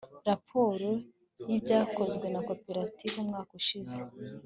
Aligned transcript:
raporo 0.29 0.89
y'ibyakozwe 1.49 2.25
na 2.33 2.41
koperative 2.49 3.15
umwaka 3.23 3.51
ushize 3.61 3.99